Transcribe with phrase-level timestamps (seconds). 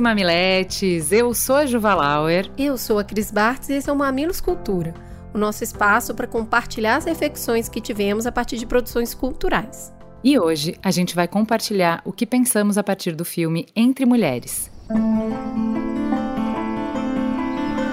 [0.00, 2.50] e mamiletes, eu sou a Juva Lauer.
[2.56, 4.94] Eu sou a Cris Bartz e esse é o Mamilos Cultura,
[5.34, 9.92] o nosso espaço para compartilhar as reflexões que tivemos a partir de produções culturais.
[10.24, 14.70] E hoje a gente vai compartilhar o que pensamos a partir do filme Entre Mulheres.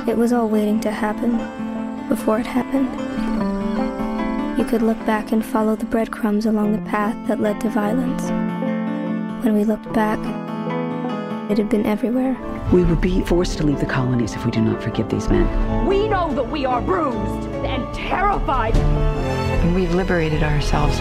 [0.07, 1.37] It was all waiting to happen
[2.07, 2.87] before it happened.
[4.57, 8.31] You could look back and follow the breadcrumbs along the path that led to violence.
[9.43, 10.19] When we looked back,
[11.49, 12.35] It had been everywhere.
[12.73, 15.47] We would be forced to leave the colonies if we do not forgive these men.
[15.87, 18.75] We know that we are bruised and terrified.
[19.63, 20.99] When we've liberated ourselves,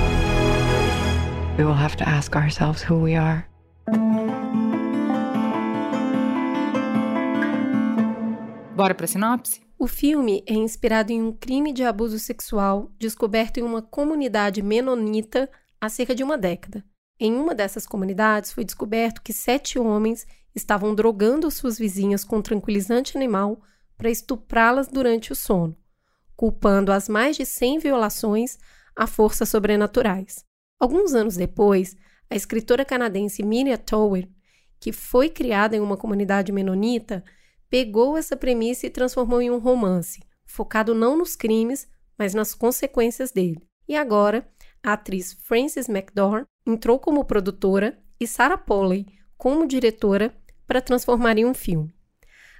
[1.58, 3.48] we will have to ask ourselves who we are.
[8.76, 9.60] Bora para sinopse?
[9.76, 15.50] O filme é inspirado em um crime de abuso sexual descoberto em uma comunidade menonita
[15.80, 16.84] há cerca de uma década.
[17.18, 23.16] Em uma dessas comunidades foi descoberto que sete homens estavam drogando suas vizinhas com tranquilizante
[23.16, 23.60] animal
[23.96, 25.76] para estuprá-las durante o sono,
[26.36, 28.58] culpando as mais de 100 violações
[28.94, 30.44] a forças sobrenaturais.
[30.78, 31.96] Alguns anos depois,
[32.28, 34.28] a escritora canadense Miriam Tower,
[34.78, 37.24] que foi criada em uma comunidade menonita,
[37.70, 43.32] pegou essa premissa e transformou em um romance, focado não nos crimes, mas nas consequências
[43.32, 43.66] dele.
[43.88, 44.46] E agora,
[44.82, 50.34] a atriz Frances McDormand entrou como produtora e Sarah Polley como diretora
[50.66, 51.94] para transformar em um filme.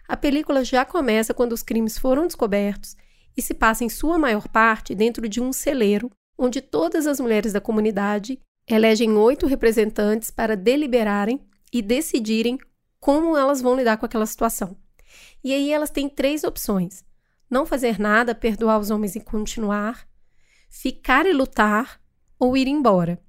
[0.09, 2.97] A película já começa quando os crimes foram descobertos
[3.37, 7.53] e se passa em sua maior parte dentro de um celeiro, onde todas as mulheres
[7.53, 11.41] da comunidade elegem oito representantes para deliberarem
[11.73, 12.59] e decidirem
[13.01, 14.77] como elas vão lidar com aquela situação.
[15.43, 17.05] E aí elas têm três opções:
[17.51, 20.07] não fazer nada, perdoar os homens e continuar,
[20.69, 22.01] ficar e lutar
[22.39, 23.21] ou ir embora.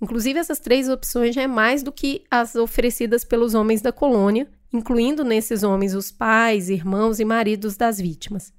[0.00, 4.48] Inclusive, essas três opções já é mais do que as oferecidas pelos homens da colônia,
[4.72, 8.52] incluindo nesses homens os pais, irmãos e maridos das vítimas.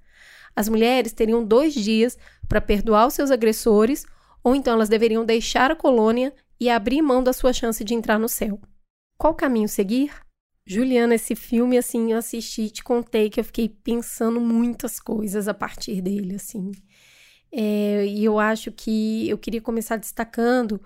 [0.55, 2.17] As mulheres teriam dois dias
[2.47, 4.05] para perdoar os seus agressores,
[4.43, 8.17] ou então elas deveriam deixar a colônia e abrir mão da sua chance de entrar
[8.17, 8.59] no céu.
[9.17, 10.11] Qual caminho seguir?
[10.65, 15.47] Juliana, esse filme, assim, eu assisti e te contei que eu fiquei pensando muitas coisas
[15.47, 16.71] a partir dele, assim.
[17.51, 20.81] É, e eu acho que eu queria começar destacando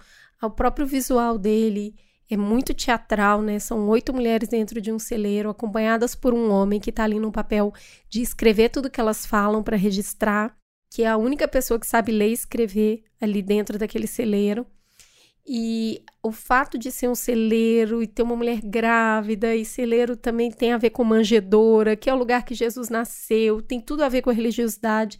[0.46, 1.96] o próprio visual dele.
[2.30, 3.60] É muito teatral, né?
[3.60, 7.32] São oito mulheres dentro de um celeiro, acompanhadas por um homem que está ali no
[7.32, 7.74] papel
[8.10, 10.56] de escrever tudo que elas falam para registrar,
[10.90, 14.66] que é a única pessoa que sabe ler e escrever ali dentro daquele celeiro.
[15.46, 20.52] E o fato de ser um celeiro e ter uma mulher grávida, e celeiro também
[20.52, 24.10] tem a ver com manjedora, que é o lugar que Jesus nasceu, tem tudo a
[24.10, 25.20] ver com a religiosidade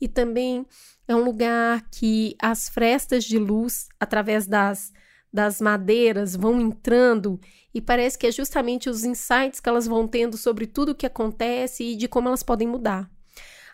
[0.00, 0.66] e também
[1.10, 4.92] é um lugar que as frestas de luz, através das,
[5.32, 7.40] das madeiras, vão entrando
[7.74, 11.06] e parece que é justamente os insights que elas vão tendo sobre tudo o que
[11.06, 13.10] acontece e de como elas podem mudar.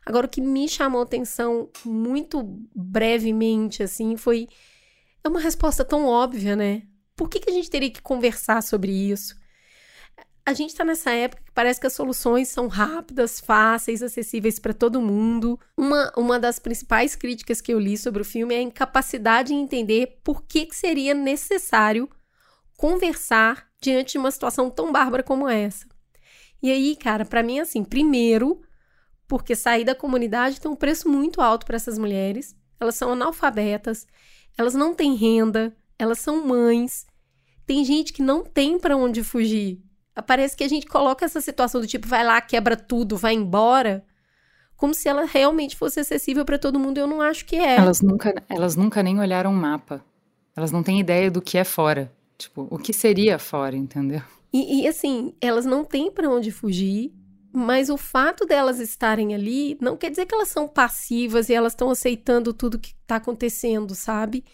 [0.05, 2.43] Agora, o que me chamou atenção muito
[2.75, 4.49] brevemente, assim, foi.
[5.23, 6.85] É uma resposta tão óbvia, né?
[7.15, 9.37] Por que, que a gente teria que conversar sobre isso?
[10.47, 14.73] A gente está nessa época que parece que as soluções são rápidas, fáceis, acessíveis para
[14.73, 15.59] todo mundo.
[15.77, 19.55] Uma, uma das principais críticas que eu li sobre o filme é a incapacidade de
[19.55, 22.09] entender por que, que seria necessário
[22.77, 25.85] conversar diante de uma situação tão bárbara como essa.
[26.63, 28.63] E aí, cara, para mim, assim, primeiro,
[29.27, 32.55] porque sair da comunidade tem um preço muito alto para essas mulheres.
[32.79, 34.07] Elas são analfabetas,
[34.57, 37.05] elas não têm renda, elas são mães.
[37.67, 39.85] Tem gente que não tem para onde fugir
[40.23, 44.05] Parece que a gente coloca essa situação do tipo, vai lá, quebra tudo, vai embora,
[44.77, 46.99] como se ela realmente fosse acessível para todo mundo.
[46.99, 47.77] Eu não acho que é.
[47.77, 50.05] Elas nunca, elas nunca nem olharam um mapa.
[50.57, 52.13] Elas não têm ideia do que é fora.
[52.39, 54.23] Tipo, o que seria fora, entendeu?
[54.53, 57.13] E, e assim, elas não têm para onde fugir,
[57.53, 61.73] mas o fato delas estarem ali não quer dizer que elas são passivas e elas
[61.73, 64.45] estão aceitando tudo que está acontecendo, sabe?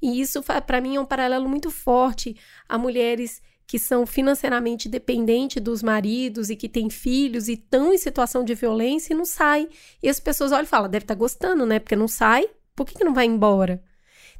[0.00, 2.36] E isso, para mim, é um paralelo muito forte
[2.68, 7.98] a mulheres que são financeiramente dependentes dos maridos e que têm filhos e estão em
[7.98, 9.68] situação de violência e não saem.
[10.02, 11.78] E as pessoas olham e falam, deve estar tá gostando, né?
[11.78, 13.80] Porque não sai, por que, que não vai embora?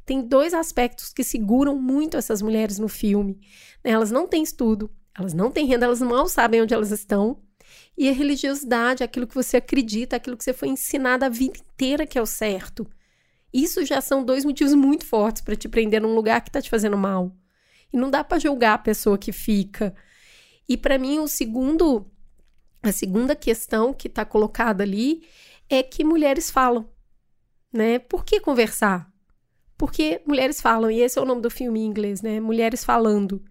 [0.05, 3.39] Tem dois aspectos que seguram muito essas mulheres no filme.
[3.81, 7.41] Elas não têm estudo, elas não têm renda, elas mal sabem onde elas estão.
[7.97, 12.05] E a religiosidade, aquilo que você acredita, aquilo que você foi ensinado a vida inteira
[12.05, 12.85] que é o certo.
[13.53, 16.69] Isso já são dois motivos muito fortes para te prender num lugar que está te
[16.69, 17.33] fazendo mal.
[17.91, 19.93] E não dá para julgar a pessoa que fica.
[20.67, 22.09] E para mim, o segundo,
[22.81, 25.27] a segunda questão que está colocada ali
[25.69, 26.89] é que mulheres falam,
[27.71, 27.99] né?
[27.99, 29.11] Por que conversar?
[29.77, 32.39] Porque mulheres falam, e esse é o nome do filme em inglês, né?
[32.39, 33.43] Mulheres falando.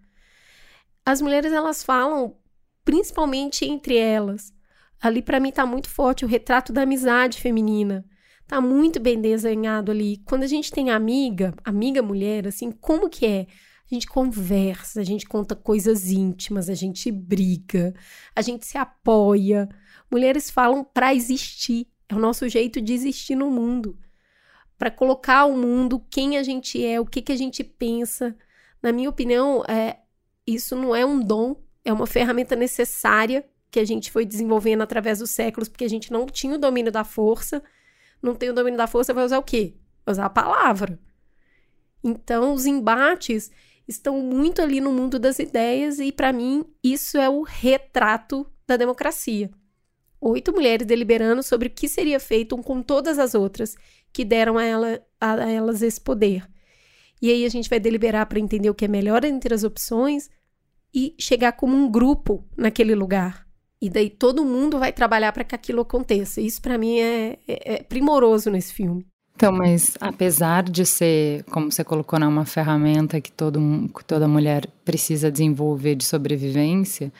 [1.05, 2.37] As mulheres elas falam
[2.83, 4.53] principalmente entre elas.
[5.01, 8.05] Ali para mim tá muito forte o retrato da amizade feminina.
[8.47, 10.17] Tá muito bem desenhado ali.
[10.25, 13.47] Quando a gente tem amiga, amiga mulher, assim, como que é?
[13.91, 17.93] A gente conversa, a gente conta coisas íntimas, a gente briga,
[18.33, 19.67] a gente se apoia.
[20.09, 23.99] Mulheres falam para existir, é o nosso jeito de existir no mundo.
[24.77, 28.33] Para colocar ao mundo quem a gente é, o que, que a gente pensa.
[28.81, 29.99] Na minha opinião, é,
[30.47, 35.19] isso não é um dom, é uma ferramenta necessária que a gente foi desenvolvendo através
[35.19, 37.61] dos séculos, porque a gente não tinha o domínio da força.
[38.21, 39.75] Não tem o domínio da força, vai usar o quê?
[40.05, 40.97] Vai usar a palavra.
[42.03, 43.51] Então, os embates
[43.87, 48.77] estão muito ali no mundo das ideias e, para mim, isso é o retrato da
[48.77, 49.49] democracia.
[50.19, 53.75] Oito mulheres deliberando sobre o que seria feito com todas as outras
[54.13, 56.47] que deram a, ela, a, elas esse poder.
[57.21, 60.29] E aí a gente vai deliberar para entender o que é melhor entre as opções
[60.93, 63.47] e chegar como um grupo naquele lugar.
[63.81, 66.39] E daí todo mundo vai trabalhar para que aquilo aconteça.
[66.39, 69.10] Isso para mim é, é, é primoroso nesse filme.
[69.35, 73.59] Então, mas apesar de ser, como você colocou, né, uma ferramenta que, todo,
[74.05, 77.11] toda mulher precisa desenvolver de sobrevivência,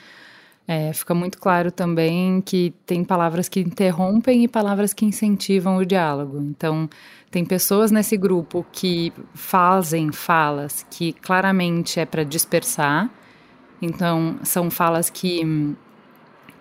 [0.66, 5.84] é, fica muito claro também que tem palavras que interrompem e palavras que incentivam o
[5.84, 6.40] diálogo.
[6.40, 6.88] Então,
[7.30, 13.10] tem pessoas nesse grupo que fazem falas que claramente é para dispersar.
[13.80, 15.74] Então, são falas que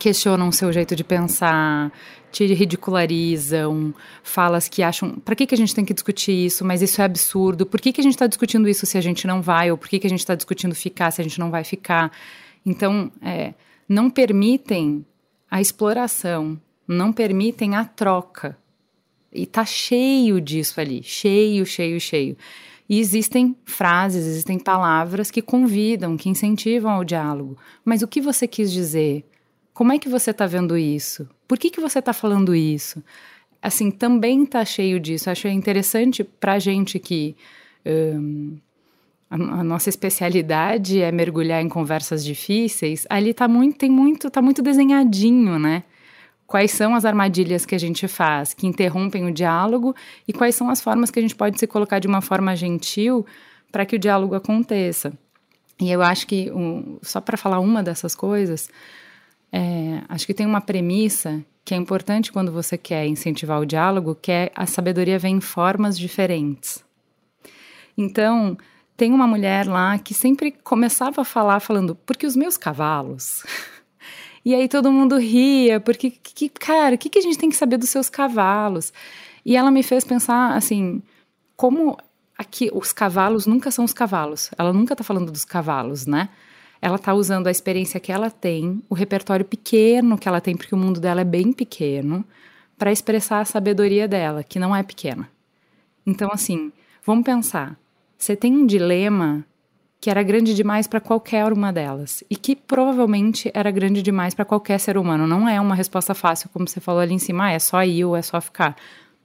[0.02, 1.92] questionam o seu jeito de pensar,
[2.32, 3.94] te ridicularizam,
[4.24, 7.06] falas que acham, para que, que a gente tem que discutir isso, mas isso é
[7.06, 9.78] absurdo, por que, que a gente está discutindo isso se a gente não vai, ou
[9.78, 12.12] por que, que a gente está discutindo ficar se a gente não vai ficar.
[12.66, 13.54] Então, é,
[13.88, 15.06] não permitem
[15.52, 18.58] a exploração, não permitem a troca.
[19.32, 22.36] E tá cheio disso ali, cheio, cheio, cheio.
[22.90, 27.56] E existem frases, existem palavras que convidam, que incentivam ao diálogo.
[27.86, 29.26] Mas o que você quis dizer?
[29.82, 31.28] Como é que você está vendo isso?
[31.48, 33.04] Por que, que você está falando isso?
[33.60, 35.28] Assim, também está cheio disso.
[35.28, 37.36] Acho interessante para gente que
[37.84, 38.60] um,
[39.28, 43.08] a, a, nossa especialidade é mergulhar em conversas difíceis.
[43.10, 45.82] Ali tá muito, tem muito, tá muito desenhadinho, né?
[46.46, 49.96] Quais são as armadilhas que a gente faz que interrompem o diálogo
[50.28, 53.26] e quais são as formas que a gente pode se colocar de uma forma gentil
[53.72, 55.12] para que o diálogo aconteça.
[55.80, 58.70] E eu acho que, um, só para falar uma dessas coisas,
[59.52, 64.16] é, acho que tem uma premissa que é importante quando você quer incentivar o diálogo,
[64.16, 66.84] que é a sabedoria vem em formas diferentes.
[67.98, 68.58] Então,
[68.98, 73.44] tem uma mulher lá que sempre começava a falar falando, porque os meus cavalos.
[74.46, 77.56] e aí todo mundo ria, porque, que, cara, o que, que a gente tem que
[77.56, 78.92] saber dos seus cavalos?
[79.46, 81.02] E ela me fez pensar, assim,
[81.56, 81.98] como
[82.38, 84.50] aqui os cavalos nunca são os cavalos.
[84.58, 86.30] Ela nunca tá falando dos cavalos, né?
[86.82, 90.74] Ela está usando a experiência que ela tem, o repertório pequeno que ela tem, porque
[90.74, 92.26] o mundo dela é bem pequeno,
[92.78, 95.30] para expressar a sabedoria dela, que não é pequena.
[96.06, 96.72] Então, assim,
[97.06, 97.78] vamos pensar.
[98.18, 99.46] Você tem um dilema
[100.00, 104.44] que era grande demais para qualquer uma delas e que provavelmente era grande demais para
[104.44, 105.28] qualquer ser humano.
[105.28, 108.04] Não é uma resposta fácil, como você falou ali em cima, ah, é só ir
[108.04, 108.76] ou é só ficar.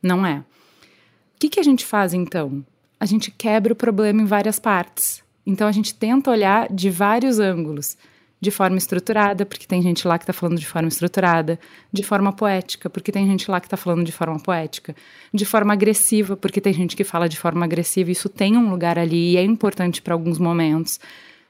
[0.02, 0.40] Não é.
[0.40, 2.62] O que, que a gente faz então?
[3.00, 5.24] A gente quebra o problema em várias partes.
[5.46, 7.96] Então a gente tenta olhar de vários ângulos,
[8.40, 11.58] de forma estruturada, porque tem gente lá que está falando de forma estruturada,
[11.92, 14.94] de forma poética, porque tem gente lá que está falando de forma poética,
[15.32, 18.98] de forma agressiva, porque tem gente que fala de forma agressiva, isso tem um lugar
[18.98, 21.00] ali e é importante para alguns momentos,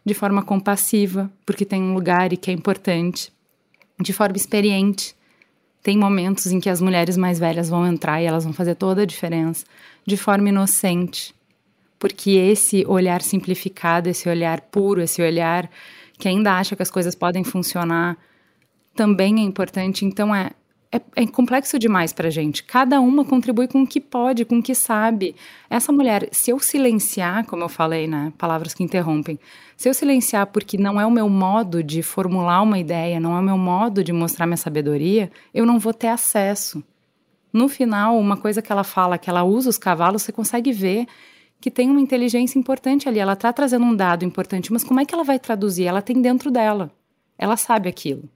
[0.04, 3.32] de forma compassiva, porque tem um lugar e que é importante,
[4.00, 5.16] de forma experiente.
[5.82, 9.02] Tem momentos em que as mulheres mais velhas vão entrar e elas vão fazer toda
[9.02, 9.64] a diferença,
[10.06, 11.34] de forma inocente,
[11.98, 15.70] porque esse olhar simplificado, esse olhar puro, esse olhar
[16.18, 18.16] que ainda acha que as coisas podem funcionar,
[18.94, 20.04] também é importante.
[20.04, 20.50] Então é,
[20.90, 22.64] é, é complexo demais para gente.
[22.64, 25.36] Cada uma contribui com o que pode, com o que sabe.
[25.68, 29.38] Essa mulher, se eu silenciar, como eu falei, né, palavras que interrompem,
[29.76, 33.40] se eu silenciar porque não é o meu modo de formular uma ideia, não é
[33.40, 36.82] o meu modo de mostrar minha sabedoria, eu não vou ter acesso.
[37.52, 41.06] No final, uma coisa que ela fala, que ela usa os cavalos, você consegue ver
[41.60, 43.18] que tem uma inteligência importante ali.
[43.18, 45.84] Ela está trazendo um dado importante, mas como é que ela vai traduzir?
[45.84, 46.90] Ela tem dentro dela.
[47.38, 48.28] Ela sabe aquilo.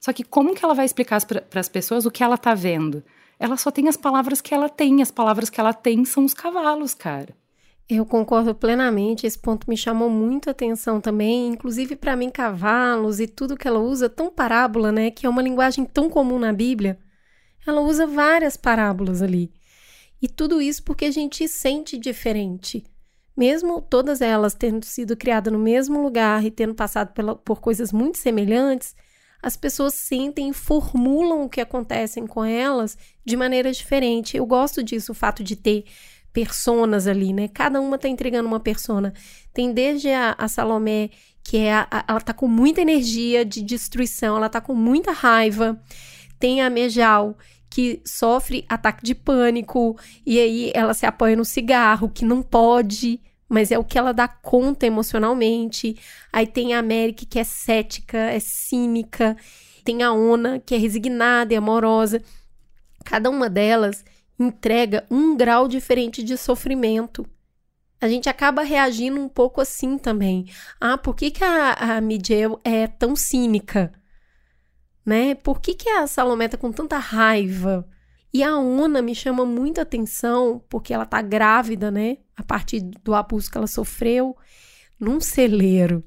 [0.00, 3.02] Só que como que ela vai explicar para as pessoas o que ela tá vendo?
[3.38, 6.32] Ela só tem as palavras que ela tem, as palavras que ela tem são os
[6.32, 7.34] cavalos, cara.
[7.88, 13.20] Eu concordo plenamente, esse ponto me chamou muito a atenção também, inclusive para mim cavalos
[13.20, 16.52] e tudo que ela usa, tão parábola, né, que é uma linguagem tão comum na
[16.52, 16.98] Bíblia.
[17.64, 19.52] Ela usa várias parábolas ali.
[20.20, 22.84] E tudo isso porque a gente sente diferente.
[23.36, 27.92] Mesmo todas elas tendo sido criadas no mesmo lugar e tendo passado pela, por coisas
[27.92, 28.94] muito semelhantes,
[29.42, 34.36] as pessoas sentem e formulam o que acontecem com elas de maneira diferente.
[34.36, 35.84] Eu gosto disso, o fato de ter
[36.32, 37.48] personas ali, né?
[37.48, 39.14] Cada uma tá entregando uma persona.
[39.52, 41.10] Tem desde a, a Salomé,
[41.42, 45.12] que é a, a, ela tá com muita energia de destruição, ela tá com muita
[45.12, 45.80] raiva.
[46.38, 47.38] Tem a Mejal,
[47.76, 53.20] que sofre ataque de pânico, e aí ela se apoia no cigarro, que não pode,
[53.46, 55.94] mas é o que ela dá conta emocionalmente.
[56.32, 59.36] Aí tem a América, que é cética, é cínica.
[59.84, 62.22] Tem a Ona, que é resignada e amorosa.
[63.04, 64.02] Cada uma delas
[64.38, 67.26] entrega um grau diferente de sofrimento.
[68.00, 70.46] A gente acaba reagindo um pouco assim também.
[70.80, 72.00] Ah, por que, que a, a
[72.64, 73.92] é tão cínica?
[75.06, 75.36] Né?
[75.36, 77.88] Por que, que a Salomé tá com tanta raiva?
[78.34, 82.18] E a Ona me chama muita atenção porque ela tá grávida, né?
[82.36, 84.36] A partir do abuso que ela sofreu
[84.98, 86.02] num celeiro.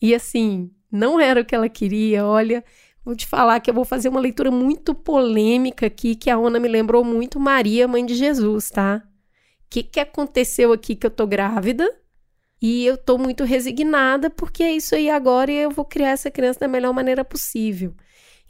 [0.00, 2.24] E assim, não era o que ela queria.
[2.24, 2.64] Olha,
[3.08, 6.60] Vou te falar que eu vou fazer uma leitura muito polêmica aqui, que a Ana
[6.60, 9.02] me lembrou muito Maria, mãe de Jesus, tá?
[9.02, 11.90] O que, que aconteceu aqui que eu tô grávida?
[12.60, 16.30] E eu tô muito resignada, porque é isso aí agora e eu vou criar essa
[16.30, 17.94] criança da melhor maneira possível.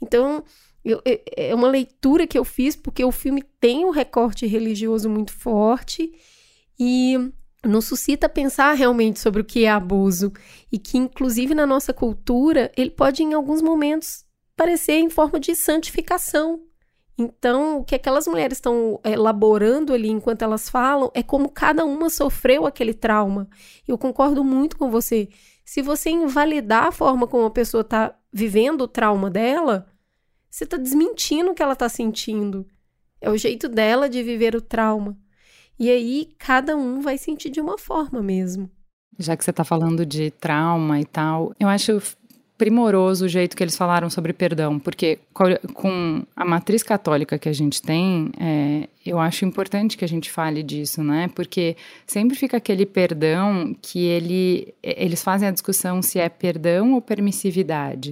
[0.01, 0.43] Então,
[0.83, 1.01] eu,
[1.35, 6.11] é uma leitura que eu fiz, porque o filme tem um recorte religioso muito forte
[6.79, 7.17] e
[7.65, 10.31] nos suscita pensar realmente sobre o que é abuso
[10.71, 14.25] e que, inclusive, na nossa cultura, ele pode, em alguns momentos,
[14.55, 16.61] parecer em forma de santificação.
[17.17, 22.09] Então, o que aquelas mulheres estão elaborando ali enquanto elas falam é como cada uma
[22.09, 23.49] sofreu aquele trauma.
[23.85, 25.27] Eu concordo muito com você.
[25.65, 29.87] Se você invalidar a forma como a pessoa está vivendo o trauma dela,
[30.49, 32.65] você está desmentindo o que ela está sentindo.
[33.21, 35.17] É o jeito dela de viver o trauma.
[35.77, 38.69] E aí, cada um vai sentir de uma forma mesmo.
[39.17, 42.01] Já que você está falando de trauma e tal, eu acho
[42.59, 45.17] primoroso o jeito que eles falaram sobre perdão, porque
[45.73, 50.29] com a matriz católica que a gente tem, é, eu acho importante que a gente
[50.29, 51.29] fale disso, né?
[51.33, 57.01] Porque sempre fica aquele perdão que ele, eles fazem a discussão se é perdão ou
[57.01, 58.11] permissividade.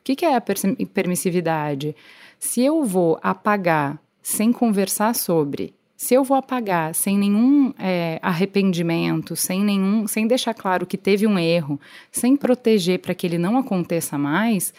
[0.00, 1.94] O que, que é a permissividade?
[2.38, 9.34] Se eu vou apagar sem conversar sobre se eu vou apagar sem nenhum é, arrependimento,
[9.34, 11.78] sem nenhum, sem deixar claro que teve um erro,
[12.12, 14.72] sem proteger para que ele não aconteça mais,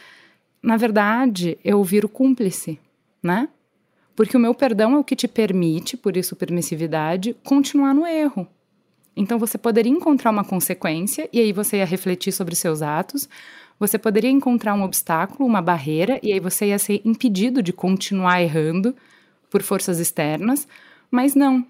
[0.64, 2.80] na verdade eu viro cúmplice,
[3.22, 3.50] né?
[4.16, 8.48] Porque o meu perdão é o que te permite, por isso permissividade, continuar no erro.
[9.14, 13.28] Então você poderia encontrar uma consequência e aí você ia refletir sobre seus atos.
[13.78, 18.42] Você poderia encontrar um obstáculo, uma barreira e aí você ia ser impedido de continuar
[18.42, 18.96] errando
[19.50, 20.66] por forças externas
[21.12, 21.66] mas não,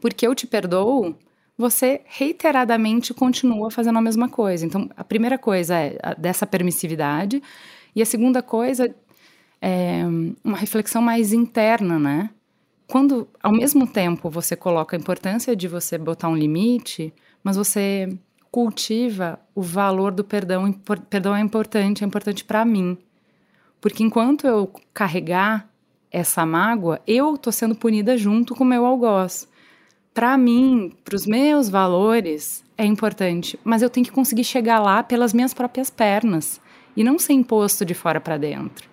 [0.00, 1.16] porque eu te perdoo,
[1.56, 4.64] você reiteradamente continua fazendo a mesma coisa.
[4.64, 7.42] Então, a primeira coisa é dessa permissividade,
[7.94, 8.94] e a segunda coisa
[9.60, 10.02] é
[10.42, 12.30] uma reflexão mais interna, né?
[12.86, 17.12] Quando, ao mesmo tempo, você coloca a importância de você botar um limite,
[17.44, 18.08] mas você
[18.50, 20.72] cultiva o valor do perdão.
[21.08, 22.98] Perdão é importante, é importante para mim.
[23.80, 25.69] Porque enquanto eu carregar
[26.10, 29.48] essa mágoa, eu tô sendo punida junto com o meu algoz.
[30.12, 35.02] Para mim, para os meus valores, é importante, mas eu tenho que conseguir chegar lá
[35.02, 36.60] pelas minhas próprias pernas
[36.96, 38.88] e não ser imposto de fora para dentro.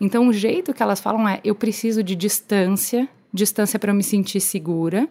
[0.00, 4.02] Então, o jeito que elas falam é: eu preciso de distância, distância para eu me
[4.02, 5.08] sentir segura,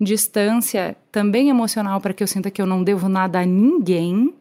[0.00, 4.34] distância também emocional para que eu sinta que eu não devo nada a ninguém,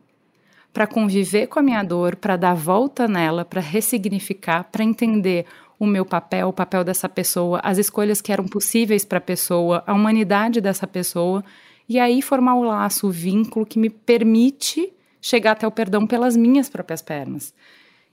[0.73, 5.45] para conviver com a minha dor, para dar volta nela, para ressignificar, para entender
[5.79, 9.83] o meu papel, o papel dessa pessoa, as escolhas que eram possíveis para a pessoa,
[9.85, 11.43] a humanidade dessa pessoa,
[11.87, 16.35] e aí formar o laço, o vínculo que me permite chegar até o perdão pelas
[16.35, 17.53] minhas próprias pernas.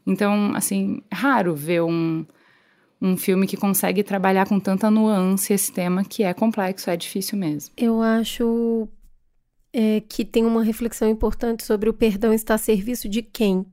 [0.06, 2.24] Então, assim, é raro ver um,
[3.00, 7.38] um filme que consegue trabalhar com tanta nuance esse tema que é complexo, é difícil
[7.38, 7.72] mesmo.
[7.76, 8.88] Eu acho
[9.72, 13.64] é, que tem uma reflexão importante sobre o perdão estar a serviço de quem?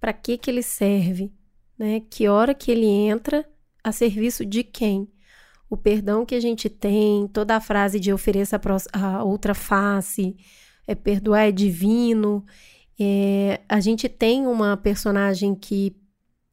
[0.00, 1.32] Para que que ele serve?
[1.78, 2.00] Né?
[2.10, 3.46] Que hora que ele entra
[3.82, 5.08] a serviço de quem?
[5.68, 8.60] O perdão que a gente tem, toda a frase de ofereça
[8.92, 10.36] a outra face,
[10.86, 12.44] é, perdoar é divino.
[13.00, 15.96] É, a gente tem uma personagem que,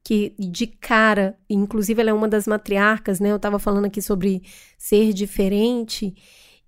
[0.03, 3.31] que de cara, inclusive ela é uma das matriarcas, né?
[3.31, 4.41] Eu estava falando aqui sobre
[4.77, 6.15] ser diferente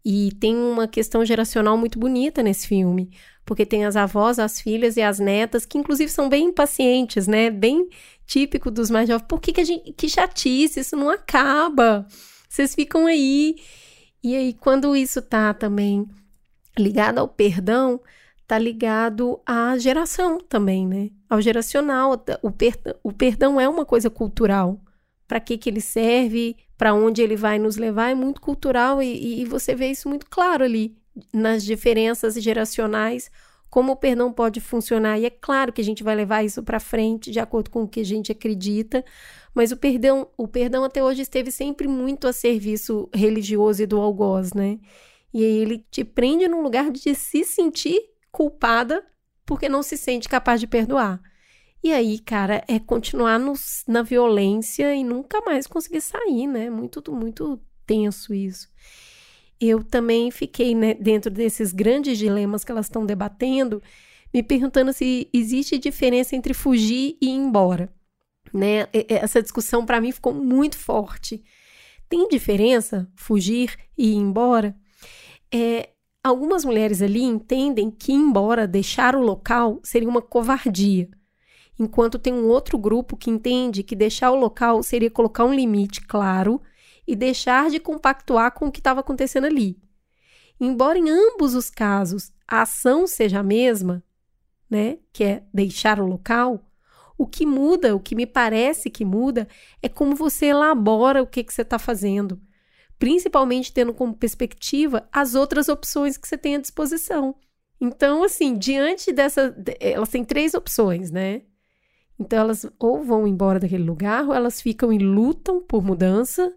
[0.03, 3.11] e tem uma questão geracional muito bonita nesse filme,
[3.45, 7.49] porque tem as avós, as filhas e as netas que inclusive são bem impacientes, né?
[7.49, 7.87] Bem
[8.31, 9.27] típico dos mais jovens.
[9.27, 12.07] Por que que a gente que chatice, isso não acaba.
[12.47, 13.55] Vocês ficam aí.
[14.23, 16.07] E aí quando isso tá também
[16.77, 17.99] ligado ao perdão,
[18.47, 21.09] tá ligado à geração também, né?
[21.29, 22.13] Ao geracional.
[22.41, 24.79] O, per o perdão é uma coisa cultural.
[25.27, 29.41] Para que, que ele serve, para onde ele vai nos levar, é muito cultural e,
[29.41, 30.95] e você vê isso muito claro ali
[31.33, 33.29] nas diferenças geracionais,
[33.71, 35.17] como o perdão pode funcionar.
[35.17, 37.87] E é claro que a gente vai levar isso para frente de acordo com o
[37.87, 39.03] que a gente acredita,
[39.55, 43.99] mas o perdão, o perdão até hoje esteve sempre muito a serviço religioso e do
[43.99, 44.77] algoz, né?
[45.33, 47.97] E aí ele te prende num lugar de se sentir
[48.29, 49.03] culpada
[49.45, 51.21] porque não se sente capaz de perdoar.
[51.81, 53.53] E aí, cara, é continuar no,
[53.87, 56.69] na violência e nunca mais conseguir sair, né?
[56.69, 58.67] Muito, muito tenso isso.
[59.61, 63.81] Eu também fiquei né, dentro desses grandes dilemas que elas estão debatendo,
[64.33, 67.93] me perguntando se existe diferença entre fugir e ir embora.
[68.51, 68.87] Né?
[69.07, 71.43] Essa discussão para mim ficou muito forte.
[72.09, 74.75] Tem diferença fugir e ir embora?
[75.53, 75.89] É,
[76.23, 81.09] Algumas mulheres ali entendem que ir embora, deixar o local, seria uma covardia,
[81.79, 85.99] enquanto tem um outro grupo que entende que deixar o local seria colocar um limite
[86.01, 86.61] claro
[87.11, 89.77] e deixar de compactuar com o que estava acontecendo ali.
[90.59, 94.03] Embora em ambos os casos a ação seja a mesma,
[94.69, 96.63] né, que é deixar o local,
[97.17, 99.47] o que muda, o que me parece que muda,
[99.81, 102.41] é como você elabora o que, que você está fazendo
[103.01, 107.33] principalmente tendo como perspectiva as outras opções que você tem à disposição.
[107.81, 109.55] Então, assim, diante dessa.
[109.79, 111.41] Elas têm três opções, né?
[112.19, 116.53] Então, elas ou vão embora daquele lugar, ou elas ficam e lutam por mudança,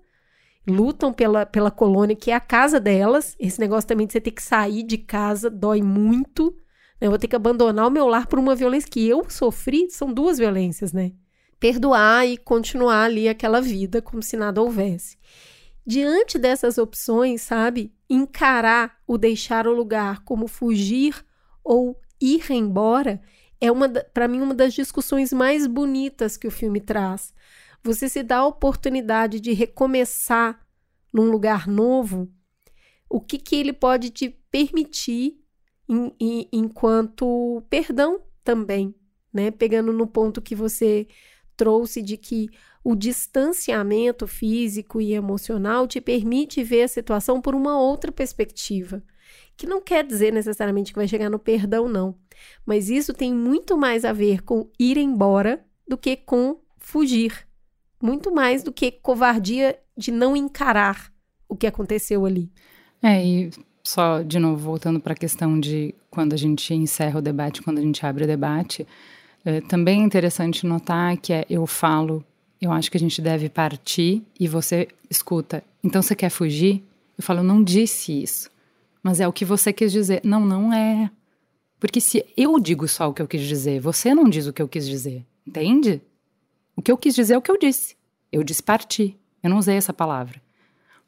[0.67, 3.37] lutam pela, pela colônia, que é a casa delas.
[3.39, 6.55] Esse negócio também de você ter que sair de casa dói muito.
[7.01, 7.07] Né?
[7.07, 9.91] Eu vou ter que abandonar o meu lar por uma violência que eu sofri.
[9.91, 11.13] São duas violências, né?
[11.61, 15.17] Perdoar e continuar ali aquela vida como se nada houvesse.
[15.87, 21.15] Diante dessas opções, sabe, encarar o deixar o lugar como fugir
[21.63, 23.21] ou ir embora
[23.61, 27.35] é uma para mim uma das discussões mais bonitas que o filme traz.
[27.85, 30.59] Você se dá a oportunidade de recomeçar
[31.13, 32.33] num lugar novo,
[33.11, 35.39] o que, que ele pode te permitir
[35.89, 38.95] em, em, enquanto perdão também,
[39.33, 39.51] né?
[39.51, 41.07] Pegando no ponto que você
[41.57, 42.49] trouxe de que
[42.83, 49.03] o distanciamento físico e emocional te permite ver a situação por uma outra perspectiva.
[49.57, 52.17] Que não quer dizer necessariamente que vai chegar no perdão, não.
[52.65, 57.47] Mas isso tem muito mais a ver com ir embora do que com fugir.
[58.05, 61.11] Muito mais do que covardia de não encarar
[61.49, 62.51] o que aconteceu ali.
[63.03, 63.51] É, e
[63.83, 67.79] só de novo voltando para a questão de quando a gente encerra o debate, quando
[67.79, 68.87] a gente abre o debate,
[69.45, 72.25] é, também é interessante notar que é, eu falo
[72.65, 75.63] eu acho que a gente deve partir e você escuta.
[75.83, 76.83] Então você quer fugir?
[77.17, 78.51] Eu falo, não disse isso.
[79.03, 80.23] Mas é o que você quis dizer.
[80.25, 81.11] Não, não é.
[81.79, 84.63] Porque se eu digo só o que eu quis dizer, você não diz o que
[84.63, 85.25] eu quis dizer.
[85.47, 86.01] Entende?
[86.77, 87.97] O que eu quis dizer é o que eu disse.
[88.33, 89.17] Eu disse partir.
[89.43, 90.41] Eu não usei essa palavra.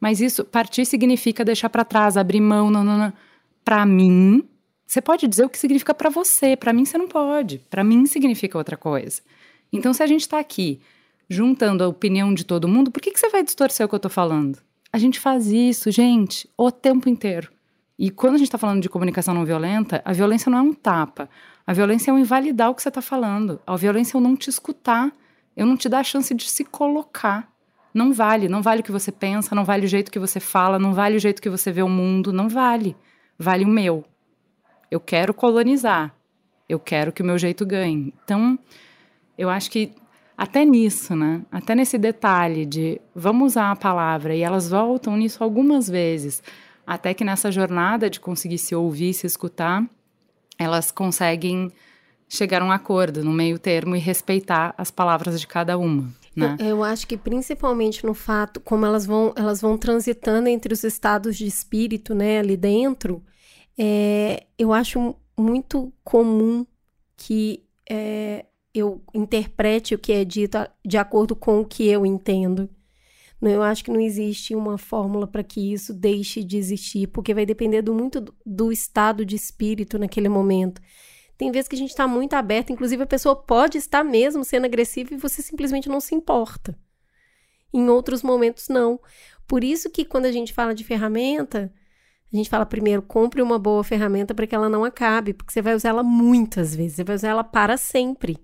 [0.01, 3.13] Mas isso, partir significa deixar para trás, abrir mão, não, não, não.
[3.65, 4.47] Para mim,
[4.87, 6.57] você pode dizer o que significa para você.
[6.57, 7.59] Para mim, você não pode.
[7.71, 9.23] Para mim, significa outra coisa.
[9.73, 10.81] Então, se a gente está aqui
[11.29, 14.01] juntando a opinião de todo mundo, por que, que você vai distorcer o que eu
[14.01, 14.59] tô falando?
[14.93, 17.51] A gente faz isso, gente, o tempo inteiro.
[17.99, 20.73] E quando a gente está falando de comunicação não violenta, a violência não é um
[20.73, 21.29] tapa.
[21.67, 23.61] A violência é um invalidar o que você está falando.
[23.67, 25.13] A violência é eu não te escutar.
[25.57, 27.49] Eu não te dar a chance de se colocar.
[27.95, 28.49] Não vale.
[28.49, 31.17] Não vale o que você pensa, não vale o jeito que você fala, não vale
[31.17, 32.33] o jeito que você vê o mundo.
[32.33, 32.97] Não vale.
[33.39, 34.05] Vale o meu.
[34.91, 36.15] Eu quero colonizar.
[36.69, 38.13] Eu quero que o meu jeito ganhe.
[38.25, 38.59] Então,
[39.39, 39.93] eu acho que
[40.37, 41.43] até nisso, né?
[41.51, 46.43] Até nesse detalhe de vamos usar a palavra e elas voltam nisso algumas vezes,
[46.87, 49.85] até que nessa jornada de conseguir se ouvir, se escutar,
[50.59, 51.73] elas conseguem
[52.29, 56.13] chegar a um acordo no meio termo e respeitar as palavras de cada uma.
[56.35, 56.57] Né?
[56.59, 61.35] Eu, acho que principalmente no fato como elas vão elas vão transitando entre os estados
[61.35, 63.23] de espírito, né, ali dentro,
[63.79, 66.67] é, eu acho muito comum
[67.17, 72.69] que é, eu interprete o que é dito de acordo com o que eu entendo.
[73.41, 77.47] Eu acho que não existe uma fórmula para que isso deixe de existir, porque vai
[77.47, 80.81] depender do, muito do estado de espírito naquele momento.
[81.37, 84.65] Tem vezes que a gente está muito aberto, inclusive a pessoa pode estar mesmo sendo
[84.65, 86.77] agressiva e você simplesmente não se importa.
[87.73, 88.99] Em outros momentos, não.
[89.47, 91.73] Por isso que quando a gente fala de ferramenta,
[92.33, 95.61] a gente fala primeiro, compre uma boa ferramenta para que ela não acabe, porque você
[95.61, 98.39] vai usar ela muitas vezes, você vai usar ela para sempre.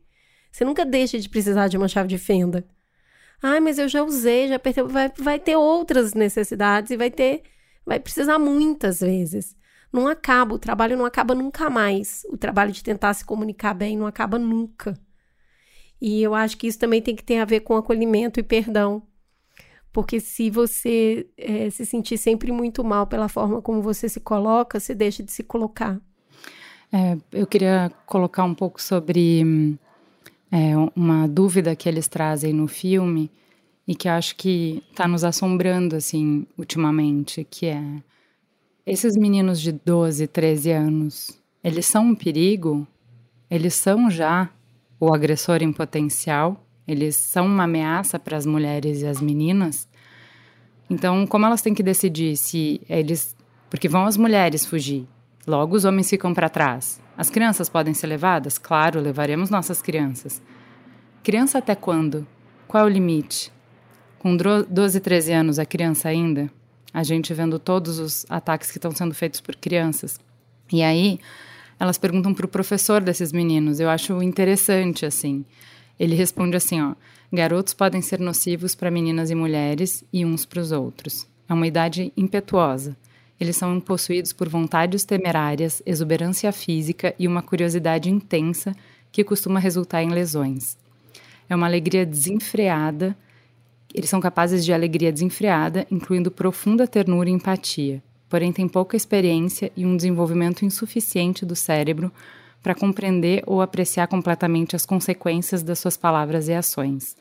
[0.51, 2.67] Você nunca deixa de precisar de uma chave de fenda.
[3.43, 4.85] Ah, mas eu já usei, já apertei.
[4.85, 7.43] Vai, vai ter outras necessidades e vai ter.
[7.85, 9.57] Vai precisar muitas vezes.
[9.93, 12.25] Não acaba, o trabalho não acaba nunca mais.
[12.31, 14.99] O trabalho de tentar se comunicar bem não acaba nunca.
[16.01, 19.03] E eu acho que isso também tem que ter a ver com acolhimento e perdão.
[19.93, 24.81] Porque se você é, se sentir sempre muito mal pela forma como você se coloca,
[24.81, 26.01] você deixa de se colocar.
[26.91, 29.79] É, eu queria colocar um pouco sobre
[30.51, 33.31] é, uma dúvida que eles trazem no filme
[33.87, 37.83] e que acho que está nos assombrando assim ultimamente, que é
[38.85, 42.87] esses meninos de 12, 13 anos, eles são um perigo?
[43.49, 44.51] Eles são já
[44.99, 46.65] o agressor em potencial?
[46.87, 49.89] Eles são uma ameaça para as mulheres e as meninas?
[50.91, 53.37] Então, como elas têm que decidir se eles.
[53.71, 55.07] Porque vão as mulheres fugir,
[55.47, 57.01] logo os homens ficam para trás.
[57.17, 58.59] As crianças podem ser levadas?
[58.59, 60.43] Claro, levaremos nossas crianças.
[61.23, 62.27] Criança até quando?
[62.67, 63.53] Qual é o limite?
[64.19, 66.51] Com 12, 13 anos, é criança ainda?
[66.93, 70.21] A gente vendo todos os ataques que estão sendo feitos por crianças.
[70.73, 71.19] E aí,
[71.79, 73.81] elas perguntam para o professor desses meninos.
[73.81, 75.45] Eu acho interessante, assim.
[75.99, 76.95] Ele responde assim: ó,
[77.33, 81.27] garotos podem ser nocivos para meninas e mulheres e uns para os outros.
[81.49, 82.97] É uma idade impetuosa.
[83.39, 88.75] Eles são possuídos por vontades temerárias, exuberância física e uma curiosidade intensa
[89.11, 90.79] que costuma resultar em lesões.
[91.49, 93.17] É uma alegria desenfreada.
[93.95, 99.71] Eles são capazes de alegria desenfreada, incluindo profunda ternura e empatia, porém têm pouca experiência
[99.77, 102.11] e um desenvolvimento insuficiente do cérebro
[102.63, 107.17] para compreender ou apreciar completamente as consequências das suas palavras e ações.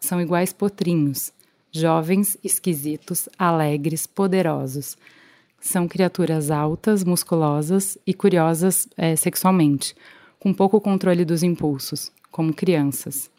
[0.00, 1.32] São iguais potrinhos,
[1.70, 4.96] jovens, esquisitos, alegres, poderosos
[5.60, 9.94] são criaturas altas, musculosas e curiosas é, sexualmente,
[10.38, 13.30] com pouco controle dos impulsos, como crianças.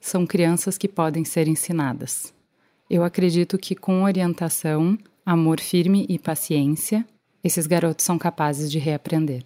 [0.00, 2.32] São crianças que podem ser ensinadas.
[2.88, 7.06] Eu acredito que com orientação, amor firme e paciência,
[7.44, 9.44] esses garotos são capazes de reaprender.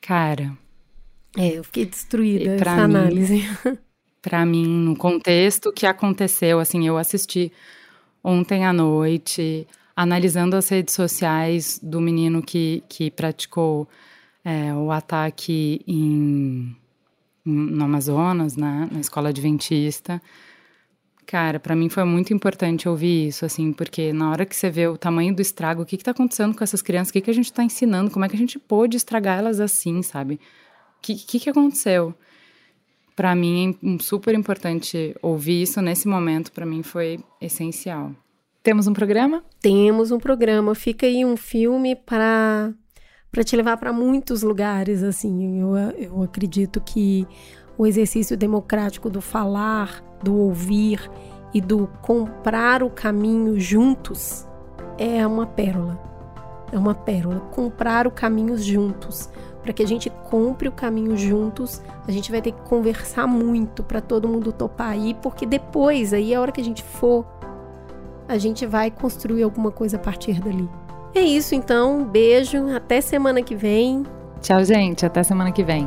[0.00, 0.56] Cara.
[1.36, 3.42] É, eu fiquei destruída essa mim, análise.
[4.22, 7.52] Para mim, no contexto que aconteceu, assim, eu assisti
[8.22, 13.88] ontem à noite, analisando as redes sociais do menino que, que praticou
[14.44, 16.74] é, o ataque em,
[17.48, 20.20] no Amazonas, né, na escola adventista.
[21.26, 24.86] Cara, para mim foi muito importante ouvir isso, assim, porque na hora que você vê
[24.86, 27.34] o tamanho do estrago, o que está acontecendo com essas crianças, o que, que a
[27.34, 30.34] gente está ensinando, como é que a gente pôde estragar elas assim, sabe?
[30.34, 32.14] O que, que, que aconteceu?
[33.14, 38.14] Para mim é super importante ouvir isso nesse momento, para mim foi essencial.
[38.62, 39.44] Temos um programa?
[39.60, 40.74] Temos um programa.
[40.74, 42.72] Fica aí um filme para
[43.30, 45.60] para te levar para muitos lugares assim.
[45.60, 47.26] Eu, eu acredito que
[47.76, 51.10] o exercício democrático do falar, do ouvir
[51.52, 54.46] e do comprar o caminho juntos
[54.98, 55.98] é uma pérola.
[56.72, 57.40] É uma pérola.
[57.52, 59.30] Comprar o caminho juntos.
[59.62, 63.82] Para que a gente compre o caminho juntos, a gente vai ter que conversar muito
[63.82, 67.26] para todo mundo topar aí, porque depois, aí a hora que a gente for
[68.28, 70.68] a gente vai construir alguma coisa a partir dali.
[71.18, 74.06] É isso então, beijo, até semana que vem.
[74.40, 75.84] Tchau, gente, até semana que vem.